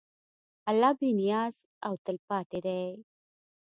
الله 0.69 0.91
بېنیاز 0.99 1.55
او 1.85 1.93
تلپاتې 2.05 2.59
دی. 2.65 2.83